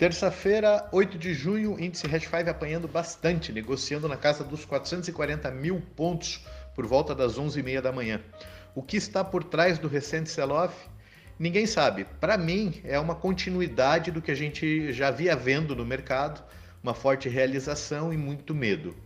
Terça-feira, 0.00 0.88
8 0.92 1.18
de 1.18 1.34
junho, 1.34 1.78
índice 1.78 2.06
Hash 2.06 2.22
5 2.22 2.48
apanhando 2.48 2.88
bastante, 2.88 3.52
negociando 3.52 4.08
na 4.08 4.16
casa 4.16 4.42
dos 4.42 4.64
440 4.64 5.50
mil 5.50 5.78
pontos 5.94 6.42
por 6.74 6.86
volta 6.86 7.14
das 7.14 7.38
11h30 7.38 7.82
da 7.82 7.92
manhã. 7.92 8.18
O 8.74 8.82
que 8.82 8.96
está 8.96 9.22
por 9.22 9.44
trás 9.44 9.78
do 9.78 9.88
recente 9.88 10.30
sell-off? 10.30 10.74
Ninguém 11.38 11.66
sabe. 11.66 12.06
Para 12.18 12.38
mim, 12.38 12.80
é 12.82 12.98
uma 12.98 13.14
continuidade 13.14 14.10
do 14.10 14.22
que 14.22 14.30
a 14.30 14.34
gente 14.34 14.90
já 14.90 15.10
via 15.10 15.36
vendo 15.36 15.76
no 15.76 15.84
mercado, 15.84 16.42
uma 16.82 16.94
forte 16.94 17.28
realização 17.28 18.10
e 18.10 18.16
muito 18.16 18.54
medo. 18.54 18.96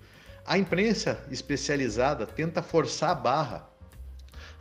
A 0.46 0.56
imprensa 0.56 1.24
especializada 1.28 2.24
tenta 2.24 2.62
forçar 2.62 3.10
a 3.10 3.16
barra 3.16 3.68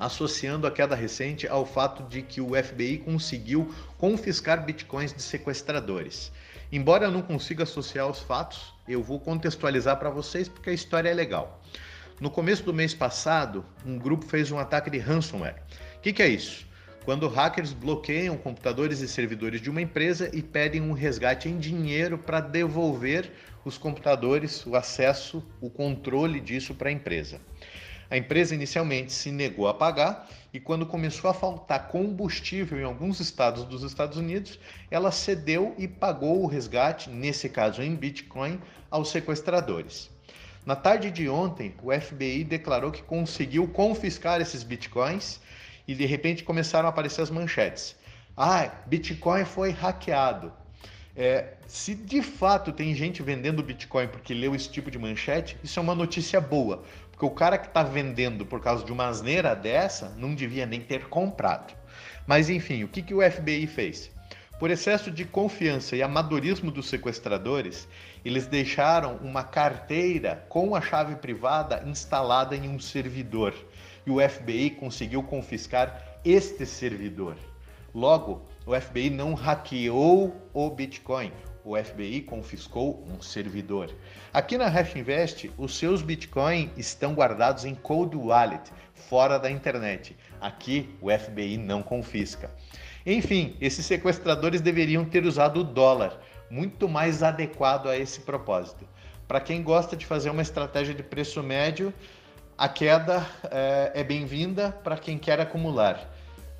associando 0.04 0.68
a 0.68 0.72
queda 0.72 0.96
recente 0.96 1.48
ao 1.48 1.66
fato 1.66 2.04
de 2.04 2.22
que 2.22 2.42
o 2.42 2.52
FBI 2.62 2.98
conseguiu 2.98 3.74
confiscar 3.98 4.66
bitcoins 4.66 5.14
de 5.14 5.22
sequestradores. 5.22 6.30
Embora 6.72 7.06
eu 7.06 7.12
não 7.12 7.22
consiga 7.22 7.64
associar 7.64 8.10
os 8.10 8.20
fatos, 8.20 8.74
eu 8.86 9.02
vou 9.02 9.20
contextualizar 9.20 9.98
para 9.98 10.10
vocês 10.10 10.50
porque 10.50 10.70
a 10.70 10.74
história 10.74 11.10
é 11.10 11.13
legal. 11.13 11.62
No 12.20 12.30
começo 12.30 12.63
do 12.63 12.74
mês 12.74 12.94
passado, 12.94 13.66
um 13.86 13.98
grupo 13.98 14.26
fez 14.26 14.52
um 14.52 14.60
ataque 14.60 14.90
de 14.90 14.98
ransomware. 14.98 15.62
O 15.98 16.02
que, 16.02 16.12
que 16.12 16.22
é 16.22 16.27
isso? 16.27 16.68
Quando 17.05 17.27
hackers 17.27 17.72
bloqueiam 17.72 18.38
computadores 18.38 18.99
e 18.99 19.08
servidores 19.08 19.62
de 19.62 19.70
uma 19.70 19.82
empresa 19.82 20.30
e 20.34 20.41
pedem 20.41 20.82
um 20.82 20.94
resgate 20.94 21.48
em 21.48 21.58
dinheiro 21.58 22.18
para 22.18 22.41
devolver 22.41 23.32
os 23.63 23.77
computadores, 23.77 24.66
o 24.66 24.76
acesso, 24.76 25.44
o 25.62 25.70
controle 25.70 26.41
disso 26.41 26.74
para 26.74 26.90
a 26.90 26.91
empresa. 26.91 27.40
A 28.13 28.17
empresa 28.17 28.53
inicialmente 28.53 29.12
se 29.12 29.31
negou 29.31 29.67
a 29.67 29.73
pagar 29.73 30.30
e, 30.54 30.59
quando 30.59 30.85
começou 30.85 31.31
a 31.31 31.34
faltar 31.34 31.88
combustível 31.88 32.80
em 32.80 32.84
alguns 32.84 33.20
estados 33.20 33.63
dos 33.63 33.81
Estados 33.81 34.20
Unidos, 34.20 34.59
ela 34.91 35.12
cedeu 35.12 35.73
e 35.80 35.88
pagou 35.88 36.44
o 36.44 36.45
resgate, 36.45 37.09
nesse 37.09 37.49
caso 37.49 37.81
em 37.81 37.95
Bitcoin, 37.95 38.62
aos 38.91 39.09
sequestradores. 39.09 40.12
Na 40.63 40.76
tarde 40.76 41.10
de 41.10 41.27
ontem, 41.27 41.73
o 41.82 41.91
FBI 41.91 42.43
declarou 42.43 42.91
que 42.91 43.01
conseguiu 43.01 43.68
confiscar 43.68 44.40
esses 44.40 44.62
bitcoins 44.62 45.40
e 45.88 45.95
de 45.95 46.05
repente 46.05 46.43
começaram 46.43 46.85
a 46.85 46.90
aparecer 46.91 47.23
as 47.23 47.32
manchetes. 47.32 47.95
Ah, 48.38 48.70
Bitcoin 48.85 49.43
foi 49.43 49.71
hackeado. 49.71 50.54
É, 51.16 51.54
se 51.68 51.94
de 51.94 52.24
fato 52.24 52.72
tem 52.72 52.96
gente 52.96 53.22
vendendo 53.22 53.62
Bitcoin 53.62 54.08
porque 54.08 54.34
leu 54.34 54.56
esse 54.56 54.70
tipo 54.70 54.90
de 54.90 54.98
manchete, 54.98 55.56
isso 55.64 55.80
é 55.80 55.84
uma 55.84 55.94
notícia 55.94 56.42
boa, 56.42 56.84
porque 57.12 57.26
o 57.26 57.30
cara 57.30 57.58
que 57.58 57.68
está 57.68 57.84
vendendo 57.84 58.46
por 58.46 58.60
causa 58.60 58.84
de 58.84 58.92
uma 58.92 59.08
asneira 59.08 59.56
dessa 59.56 60.10
não 60.18 60.34
devia 60.34 60.66
nem 60.66 60.82
ter 60.82 61.06
comprado. 61.10 61.76
Mas 62.26 62.50
enfim, 62.50 62.84
o 62.84 62.88
que, 62.88 63.04
que 63.04 63.14
o 63.14 63.22
FBI 63.22 63.68
fez? 63.68 64.12
Por 64.58 64.72
excesso 64.72 65.12
de 65.12 65.25
confiança 65.25 65.96
e 65.96 66.02
amadorismo 66.02 66.72
dos 66.72 66.88
sequestradores, 66.90 67.88
eles 68.24 68.47
deixaram 68.47 69.18
uma 69.18 69.44
carteira 69.44 70.46
com 70.50 70.75
a 70.75 70.81
chave 70.81 71.16
privada 71.18 71.84
instalada 71.86 72.56
em 72.56 72.69
um 72.69 72.80
servidor. 72.80 73.53
E 74.06 74.09
o 74.09 74.18
FBI 74.19 74.72
conseguiu 74.72 75.22
confiscar 75.22 76.19
este 76.24 76.66
servidor. 76.66 77.36
Logo, 77.94 78.41
o 78.66 78.74
FBI 78.80 79.12
não 79.12 79.36
hackeou 79.36 80.36
o 80.52 80.69
Bitcoin, 80.69 81.31
o 81.63 81.78
FBI 81.78 82.22
confiscou 82.22 83.06
um 83.08 83.22
servidor. 83.22 83.94
Aqui 84.34 84.58
na 84.58 84.68
Hash 84.68 84.96
Invest, 84.96 85.52
os 85.58 85.78
seus 85.78 86.02
Bitcoin 86.02 86.72
estão 86.75 87.13
guardados 87.13 87.66
em 87.66 87.75
Cold 87.75 88.16
Wallet, 88.18 88.72
fora 88.96 89.38
da 89.38 89.52
internet. 89.52 90.18
Aqui, 90.41 90.90
o 91.02 91.12
FBI 91.12 91.58
não 91.58 91.84
confisca. 91.84 92.50
Enfim, 93.06 93.56
esses 93.62 93.85
sequestradores 93.85 94.59
deveriam 94.59 95.06
ter 95.06 95.24
usado 95.25 95.59
o 95.59 95.63
dólar, 95.63 96.19
muito 96.50 96.90
mais 96.90 97.22
adequado 97.22 97.88
a 97.88 97.97
esse 97.97 98.22
propósito. 98.22 98.88
Para 99.28 99.40
quem 99.40 99.62
gosta 99.62 99.96
de 99.96 100.06
fazer 100.06 100.30
uma 100.30 100.41
estratégia 100.41 100.94
de 100.94 101.03
preço 101.03 101.44
médio, 101.44 101.94
a 102.57 102.68
queda 102.68 103.25
é, 103.52 103.91
é 103.96 104.03
bem-vinda 104.03 104.72
para 104.84 104.97
quem 104.97 105.17
quer 105.17 105.40
acumular. 105.40 106.12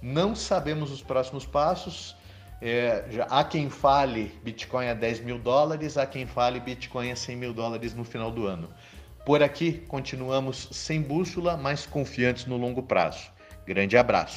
Não 0.03 0.36
sabemos 0.36 0.91
os 0.91 1.02
próximos 1.02 1.46
passos. 1.46 2.14
É, 2.62 3.06
já, 3.09 3.24
há 3.24 3.41
quem 3.41 3.69
fale 3.69 4.38
Bitcoin 4.44 4.90
a 4.90 4.94
10 4.94 5.22
mil 5.22 5.40
dólares, 5.40 5.97
há 5.97 6.06
quem 6.06 6.28
fale 6.28 6.59
Bitcoin 6.59 7.09
a 7.09 7.16
100 7.16 7.38
mil 7.38 7.53
dólares 7.53 7.94
no 7.94 8.03
final 8.03 8.30
do 8.30 8.46
ano. 8.46 8.69
Por 9.25 9.42
aqui, 9.42 9.86
continuamos 9.88 10.68
sem 10.74 11.02
bússola, 11.02 11.56
mas 11.56 11.86
confiantes 11.86 12.46
no 12.46 12.58
longo 12.58 12.84
prazo. 12.84 13.31
Grande 13.66 13.96
abraço. 13.96 14.31